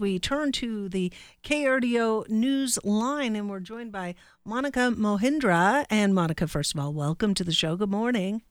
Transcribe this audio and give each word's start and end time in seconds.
We 0.00 0.20
turn 0.20 0.52
to 0.52 0.88
the 0.88 1.12
KRDO 1.42 2.28
news 2.28 2.78
line 2.84 3.34
and 3.34 3.50
we're 3.50 3.58
joined 3.58 3.90
by 3.90 4.14
Monica 4.44 4.92
Mohindra. 4.96 5.86
And 5.90 6.14
Monica, 6.14 6.46
first 6.46 6.72
of 6.72 6.78
all, 6.78 6.92
welcome 6.92 7.34
to 7.34 7.42
the 7.42 7.50
show. 7.50 7.74
Good 7.74 7.90
morning. 7.90 8.42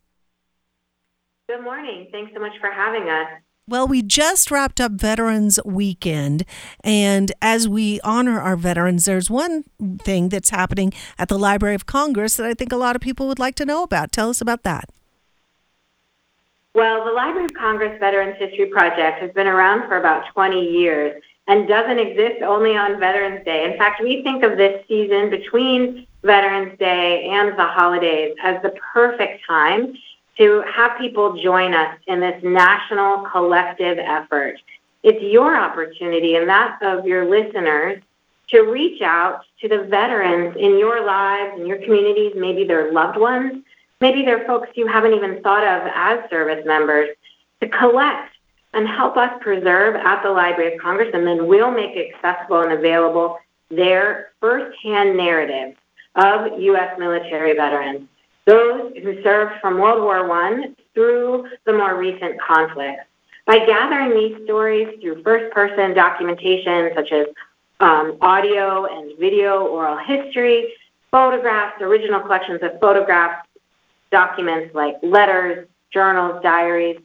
Good 1.47 1.63
morning. 1.63 2.09
Thanks 2.11 2.33
so 2.33 2.41
much 2.41 2.51
for 2.59 2.69
having 2.69 3.07
us. 3.07 3.27
Well, 3.65 3.87
we 3.87 4.01
just 4.01 4.51
wrapped 4.51 4.81
up 4.81 4.93
Veterans 4.93 5.57
Weekend, 5.65 6.45
and 6.85 7.33
as 7.41 7.67
we 7.67 7.99
honor 8.01 8.39
our 8.39 8.55
veterans, 8.55 9.03
there's 9.03 9.29
one 9.29 9.65
thing 9.99 10.29
that's 10.29 10.51
happening 10.51 10.93
at 11.17 11.27
the 11.27 11.37
Library 11.37 11.75
of 11.75 11.85
Congress 11.85 12.37
that 12.37 12.45
I 12.45 12.53
think 12.53 12.71
a 12.71 12.77
lot 12.77 12.95
of 12.95 13.01
people 13.01 13.27
would 13.27 13.39
like 13.39 13.55
to 13.55 13.65
know 13.65 13.83
about. 13.83 14.13
Tell 14.13 14.29
us 14.29 14.39
about 14.39 14.63
that. 14.63 14.89
Well, 16.73 17.03
the 17.03 17.11
Library 17.11 17.43
of 17.45 17.53
Congress 17.55 17.97
Veterans 17.99 18.37
History 18.39 18.67
Project 18.67 19.21
has 19.21 19.31
been 19.31 19.47
around 19.47 19.89
for 19.89 19.97
about 19.97 20.23
20 20.33 20.61
years, 20.61 21.21
and 21.47 21.67
doesn't 21.67 21.99
exist 21.99 22.41
only 22.41 22.75
on 22.75 22.99
Veterans 22.99 23.43
Day. 23.45 23.71
In 23.71 23.77
fact, 23.77 24.01
we 24.01 24.21
think 24.21 24.43
of 24.43 24.57
this 24.57 24.85
season 24.87 25.29
between 25.29 26.05
Veterans 26.23 26.77
Day 26.77 27.29
and 27.29 27.57
the 27.57 27.65
holidays 27.65 28.35
as 28.43 28.61
the 28.61 28.73
perfect 28.93 29.45
time 29.47 29.93
to 30.37 30.63
have 30.71 30.97
people 30.97 31.41
join 31.41 31.73
us 31.73 31.97
in 32.07 32.19
this 32.19 32.41
national 32.43 33.25
collective 33.29 33.97
effort. 33.97 34.57
It's 35.03 35.21
your 35.21 35.55
opportunity 35.55 36.35
and 36.35 36.47
that 36.49 36.79
of 36.81 37.05
your 37.05 37.29
listeners 37.29 38.01
to 38.49 38.61
reach 38.61 39.01
out 39.01 39.41
to 39.61 39.67
the 39.67 39.83
veterans 39.83 40.55
in 40.57 40.77
your 40.77 41.05
lives, 41.05 41.59
in 41.59 41.65
your 41.65 41.77
communities, 41.79 42.33
maybe 42.35 42.65
their 42.65 42.91
loved 42.91 43.17
ones, 43.17 43.63
maybe 43.99 44.23
they're 44.23 44.45
folks 44.45 44.69
you 44.75 44.87
haven't 44.87 45.13
even 45.13 45.41
thought 45.41 45.63
of 45.63 45.91
as 45.93 46.29
service 46.29 46.65
members, 46.65 47.09
to 47.61 47.67
collect 47.69 48.31
and 48.73 48.87
help 48.87 49.17
us 49.17 49.31
preserve 49.41 49.95
at 49.95 50.21
the 50.23 50.29
Library 50.29 50.75
of 50.75 50.81
Congress, 50.81 51.09
and 51.13 51.25
then 51.25 51.47
we'll 51.47 51.71
make 51.71 51.95
accessible 51.97 52.61
and 52.61 52.73
available 52.73 53.37
their 53.69 54.31
firsthand 54.39 55.17
narrative 55.17 55.75
of 56.15 56.59
U.S. 56.59 56.97
military 56.97 57.53
veterans, 57.53 58.07
those 58.45 58.93
who 59.03 59.21
served 59.23 59.59
from 59.61 59.79
World 59.79 60.01
War 60.01 60.31
I 60.31 60.73
through 60.93 61.47
the 61.65 61.73
more 61.73 61.97
recent 61.97 62.39
conflicts. 62.41 63.03
By 63.45 63.65
gathering 63.65 64.13
these 64.13 64.43
stories 64.43 64.99
through 64.99 65.23
first 65.23 65.53
person 65.53 65.93
documentation, 65.93 66.91
such 66.95 67.11
as 67.11 67.27
um, 67.79 68.17
audio 68.21 68.85
and 68.85 69.17
video, 69.19 69.67
oral 69.67 69.97
history, 69.97 70.73
photographs, 71.11 71.81
original 71.81 72.19
collections 72.19 72.59
of 72.61 72.79
photographs, 72.79 73.47
documents 74.11 74.73
like 74.73 74.95
letters, 75.01 75.67
journals, 75.91 76.41
diaries, 76.43 76.99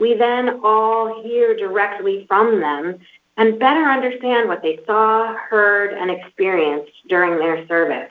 we 0.00 0.14
then 0.14 0.60
all 0.62 1.22
hear 1.22 1.56
directly 1.56 2.24
from 2.28 2.60
them 2.60 2.98
and 3.36 3.58
better 3.58 3.84
understand 3.84 4.48
what 4.48 4.62
they 4.62 4.80
saw, 4.86 5.34
heard, 5.36 5.92
and 5.92 6.10
experienced 6.10 6.92
during 7.08 7.38
their 7.38 7.66
service. 7.68 8.10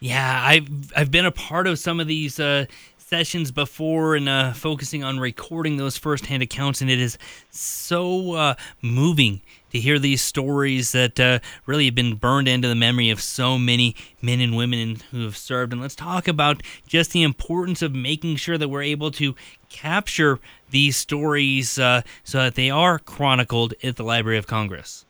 Yeah, 0.00 0.42
I've 0.42 0.92
I've 0.96 1.10
been 1.10 1.26
a 1.26 1.30
part 1.30 1.66
of 1.66 1.78
some 1.78 2.00
of 2.00 2.06
these 2.06 2.40
uh, 2.40 2.64
sessions 2.96 3.50
before 3.50 4.16
and 4.16 4.30
uh, 4.30 4.54
focusing 4.54 5.04
on 5.04 5.20
recording 5.20 5.76
those 5.76 5.98
firsthand 5.98 6.42
accounts, 6.42 6.80
and 6.80 6.90
it 6.90 6.98
is 6.98 7.18
so 7.50 8.32
uh, 8.32 8.54
moving 8.80 9.42
to 9.72 9.78
hear 9.78 9.98
these 9.98 10.22
stories 10.22 10.92
that 10.92 11.20
uh, 11.20 11.38
really 11.66 11.84
have 11.84 11.94
been 11.94 12.14
burned 12.14 12.48
into 12.48 12.66
the 12.66 12.74
memory 12.74 13.10
of 13.10 13.20
so 13.20 13.58
many 13.58 13.94
men 14.22 14.40
and 14.40 14.56
women 14.56 14.96
who 15.10 15.22
have 15.24 15.36
served. 15.36 15.70
And 15.70 15.82
let's 15.82 15.94
talk 15.94 16.26
about 16.26 16.62
just 16.86 17.12
the 17.12 17.22
importance 17.22 17.82
of 17.82 17.94
making 17.94 18.36
sure 18.36 18.56
that 18.56 18.70
we're 18.70 18.82
able 18.82 19.10
to 19.12 19.34
capture 19.68 20.40
these 20.70 20.96
stories 20.96 21.78
uh, 21.78 22.00
so 22.24 22.38
that 22.38 22.54
they 22.54 22.70
are 22.70 22.98
chronicled 22.98 23.74
at 23.82 23.96
the 23.96 24.04
Library 24.04 24.38
of 24.38 24.46
Congress. 24.46 25.04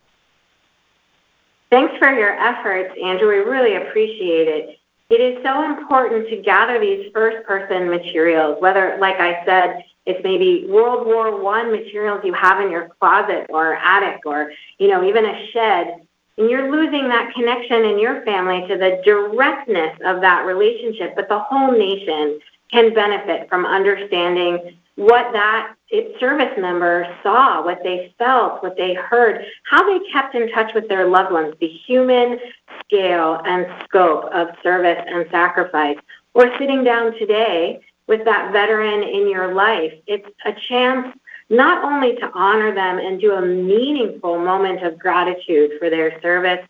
Thanks 1.71 1.97
for 1.99 2.13
your 2.13 2.33
efforts, 2.33 2.93
Andrew. 3.03 3.29
We 3.29 3.51
really 3.51 3.77
appreciate 3.77 4.49
it. 4.49 4.81
It 5.09 5.21
is 5.21 5.43
so 5.45 5.65
important 5.65 6.29
to 6.29 6.37
gather 6.43 6.81
these 6.81 7.11
first 7.13 7.47
person 7.47 7.89
materials, 7.89 8.61
whether, 8.61 8.97
like 9.01 9.21
I 9.21 9.45
said, 9.45 9.85
it's 10.07 10.23
maybe 10.25 10.67
World 10.69 11.07
War 11.07 11.41
One 11.41 11.71
materials 11.71 12.23
you 12.25 12.33
have 12.33 12.61
in 12.61 12.71
your 12.71 12.89
closet 12.99 13.47
or 13.51 13.75
attic 13.75 14.21
or, 14.25 14.51
you 14.79 14.89
know, 14.89 15.05
even 15.05 15.25
a 15.25 15.47
shed. 15.53 16.07
And 16.39 16.51
you're 16.51 16.73
losing 16.73 17.09
that 17.09 17.33
connection 17.35 17.85
in 17.85 17.99
your 17.99 18.23
family 18.25 18.67
to 18.67 18.77
the 18.77 19.03
directness 19.05 19.97
of 20.05 20.21
that 20.23 20.47
relationship, 20.47 21.15
but 21.15 21.29
the 21.29 21.39
whole 21.39 21.71
nation 21.71 22.41
can 22.73 22.95
benefit 22.95 23.49
from 23.49 23.67
understanding 23.67 24.77
what 25.01 25.33
that 25.33 25.77
service 26.21 26.53
member 26.59 27.07
saw, 27.23 27.65
what 27.65 27.83
they 27.83 28.15
felt, 28.19 28.63
what 28.63 28.77
they 28.77 28.93
heard, 28.93 29.43
how 29.65 29.83
they 29.89 30.05
kept 30.13 30.35
in 30.35 30.53
touch 30.53 30.75
with 30.75 30.89
their 30.89 31.09
loved 31.09 31.33
ones, 31.33 31.55
the 31.59 31.67
human 31.67 32.39
scale 32.85 33.41
and 33.47 33.67
scope 33.85 34.27
of 34.35 34.49
service 34.63 35.03
and 35.07 35.25
sacrifice. 35.31 35.97
Or 36.35 36.55
sitting 36.59 36.85
down 36.85 37.19
today 37.19 37.81
with 38.09 38.27
that 38.27 38.53
veteran 38.53 39.03
in 39.03 39.27
your 39.31 39.55
life, 39.55 39.95
it's 40.07 40.29
a 40.45 40.53
chance 40.69 41.17
not 41.49 41.83
only 41.83 42.17
to 42.17 42.31
honor 42.35 42.75
them 42.75 42.99
and 42.99 43.19
do 43.19 43.33
a 43.33 43.41
meaningful 43.41 44.39
moment 44.39 44.85
of 44.85 44.99
gratitude 44.99 45.71
for 45.79 45.89
their 45.89 46.21
service, 46.21 46.61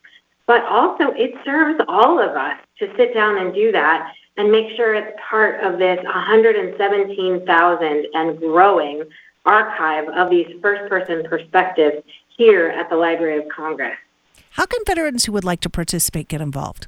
but 0.46 0.64
also 0.66 1.10
it 1.16 1.34
serves 1.44 1.80
all 1.88 2.20
of 2.20 2.36
us 2.36 2.58
to 2.78 2.94
sit 2.96 3.12
down 3.12 3.38
and 3.38 3.52
do 3.52 3.72
that 3.72 4.12
and 4.40 4.50
make 4.50 4.74
sure 4.74 4.94
it's 4.94 5.14
part 5.28 5.62
of 5.62 5.78
this 5.78 5.98
117,000 6.02 8.06
and 8.14 8.38
growing 8.38 9.04
archive 9.44 10.08
of 10.08 10.30
these 10.30 10.46
first 10.62 10.88
person 10.88 11.22
perspectives 11.28 12.02
here 12.38 12.68
at 12.68 12.88
the 12.88 12.96
Library 12.96 13.36
of 13.36 13.44
Congress. 13.54 13.98
How 14.52 14.64
can 14.64 14.80
veterans 14.86 15.26
who 15.26 15.32
would 15.32 15.44
like 15.44 15.60
to 15.60 15.68
participate 15.68 16.28
get 16.28 16.40
involved? 16.40 16.86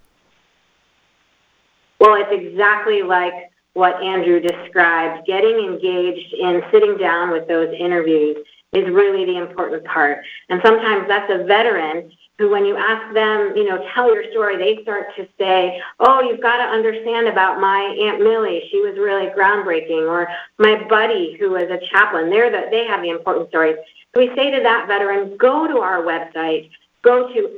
Well, 1.99 2.15
it's 2.15 2.33
exactly 2.33 3.03
like 3.03 3.35
what 3.75 4.03
Andrew 4.03 4.41
described. 4.41 5.27
Getting 5.27 5.59
engaged 5.59 6.33
in 6.33 6.63
sitting 6.73 6.97
down 6.97 7.33
with 7.33 7.47
those 7.49 7.69
interviews 7.79 8.39
is 8.73 8.89
really 8.89 9.25
the 9.25 9.37
important 9.37 9.85
part. 9.85 10.25
And 10.49 10.61
sometimes 10.65 11.07
that's 11.07 11.31
a 11.31 11.45
veteran 11.45 12.11
who, 12.39 12.51
when 12.51 12.65
you 12.65 12.77
ask 12.77 13.13
them, 13.13 13.53
you 13.55 13.69
know, 13.69 13.87
tell 13.95 14.13
your 14.13 14.31
story, 14.31 14.57
they 14.57 14.83
start 14.83 15.15
to 15.17 15.29
say, 15.39 15.81
oh, 16.01 16.23
you've 16.23 16.41
got 16.41 16.57
to 16.57 16.65
understand 16.65 17.29
about 17.29 17.61
my 17.61 17.81
Aunt 18.01 18.23
Millie. 18.23 18.67
She 18.71 18.81
was 18.81 18.97
really 18.97 19.27
groundbreaking. 19.27 20.09
Or 20.09 20.29
my 20.59 20.83
buddy 20.89 21.37
who 21.39 21.51
was 21.51 21.65
a 21.65 21.79
chaplain. 21.91 22.31
They're 22.31 22.51
the, 22.51 22.69
they 22.71 22.87
have 22.87 23.03
the 23.03 23.11
important 23.11 23.51
stories. 23.51 23.77
So 24.15 24.21
we 24.21 24.35
say 24.35 24.51
to 24.51 24.63
that 24.63 24.89
veteran, 24.89 25.37
go 25.37 25.67
to 25.67 25.79
our 25.79 26.03
website, 26.03 26.71
go 27.03 27.29
to 27.33 27.55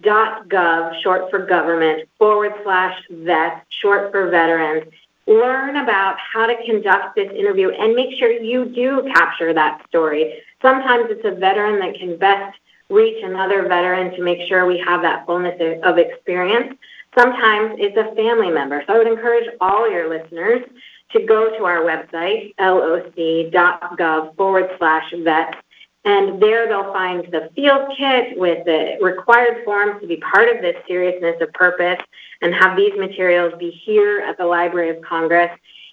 loc.gov, 0.00 1.02
short 1.02 1.30
for 1.30 1.44
government, 1.46 2.08
forward 2.18 2.54
slash 2.62 2.98
vet, 3.10 3.64
short 3.68 4.10
for 4.12 4.30
veterans. 4.30 4.90
Learn 5.26 5.76
about 5.76 6.16
how 6.18 6.46
to 6.46 6.54
conduct 6.66 7.16
this 7.16 7.30
interview 7.34 7.70
and 7.70 7.94
make 7.94 8.18
sure 8.18 8.30
you 8.30 8.66
do 8.66 9.10
capture 9.14 9.54
that 9.54 9.80
story. 9.88 10.34
Sometimes 10.60 11.06
it's 11.08 11.24
a 11.24 11.38
veteran 11.38 11.80
that 11.80 11.98
can 11.98 12.18
best 12.18 12.58
reach 12.90 13.22
another 13.24 13.66
veteran 13.66 14.14
to 14.16 14.22
make 14.22 14.46
sure 14.48 14.66
we 14.66 14.78
have 14.86 15.00
that 15.02 15.24
fullness 15.24 15.58
of 15.82 15.98
experience. 15.98 16.76
Sometimes 17.18 17.76
it's 17.78 17.96
a 17.96 18.14
family 18.14 18.50
member. 18.50 18.82
So 18.86 18.94
I 18.94 18.98
would 18.98 19.06
encourage 19.06 19.48
all 19.60 19.90
your 19.90 20.08
listeners 20.08 20.62
to 21.12 21.24
go 21.24 21.56
to 21.56 21.64
our 21.64 21.82
website, 21.82 22.54
loc.gov 22.58 24.36
forward 24.36 24.70
slash 24.78 25.14
vet, 25.22 25.54
and 26.04 26.40
there 26.40 26.68
they'll 26.68 26.92
find 26.92 27.24
the 27.32 27.50
field 27.54 27.92
kit 27.96 28.38
with 28.38 28.64
the 28.64 28.98
required 29.00 29.64
forms 29.64 30.00
to 30.00 30.06
be 30.06 30.16
part 30.18 30.54
of 30.54 30.60
this 30.60 30.76
seriousness 30.86 31.40
of 31.40 31.52
purpose 31.54 31.98
and 32.42 32.54
have 32.54 32.76
these 32.76 32.92
materials 32.98 33.54
be 33.58 33.70
here 33.70 34.20
at 34.20 34.36
the 34.36 34.44
Library 34.44 34.90
of 34.90 35.00
Congress. 35.02 35.50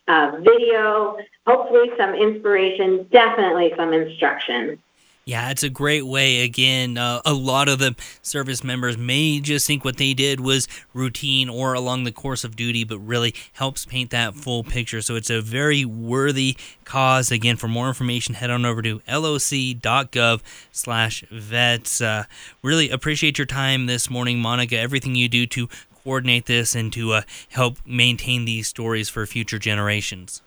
Uh, 0.07 0.39
video, 0.41 1.17
hopefully 1.47 1.91
some 1.97 2.13
inspiration, 2.13 3.07
definitely 3.11 3.71
some 3.77 3.93
instruction. 3.93 4.77
Yeah, 5.23 5.51
it's 5.51 5.61
a 5.61 5.69
great 5.69 6.05
way. 6.07 6.41
Again, 6.41 6.97
uh, 6.97 7.21
a 7.23 7.33
lot 7.33 7.69
of 7.69 7.77
the 7.77 7.95
service 8.23 8.63
members 8.63 8.97
may 8.97 9.39
just 9.39 9.67
think 9.67 9.85
what 9.85 9.97
they 9.97 10.15
did 10.15 10.39
was 10.39 10.67
routine 10.95 11.47
or 11.47 11.73
along 11.73 12.05
the 12.05 12.11
course 12.11 12.43
of 12.43 12.55
duty, 12.55 12.83
but 12.83 12.97
really 12.97 13.35
helps 13.53 13.85
paint 13.85 14.09
that 14.09 14.33
full 14.33 14.63
picture. 14.63 14.99
So 14.99 15.15
it's 15.15 15.29
a 15.29 15.39
very 15.39 15.85
worthy 15.85 16.57
cause. 16.85 17.31
Again, 17.31 17.55
for 17.55 17.67
more 17.67 17.87
information, 17.87 18.33
head 18.33 18.49
on 18.49 18.65
over 18.65 18.81
to 18.81 19.01
loc.gov 19.07 20.41
slash 20.71 21.23
vets. 21.29 22.01
Uh, 22.01 22.23
really 22.63 22.89
appreciate 22.89 23.37
your 23.37 23.45
time 23.47 23.85
this 23.85 24.09
morning, 24.09 24.39
Monica. 24.39 24.77
Everything 24.77 25.13
you 25.13 25.29
do 25.29 25.45
to 25.45 25.69
coordinate 26.03 26.47
this 26.47 26.73
and 26.73 26.91
to 26.93 27.13
uh, 27.13 27.21
help 27.49 27.77
maintain 27.85 28.45
these 28.45 28.67
stories 28.67 29.07
for 29.07 29.27
future 29.27 29.59
generations. 29.59 30.41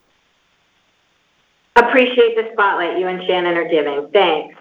Appreciate 1.76 2.36
the 2.36 2.50
spotlight 2.52 2.98
you 2.98 3.06
and 3.06 3.22
Shannon 3.24 3.56
are 3.56 3.68
giving. 3.68 4.08
Thanks. 4.12 4.56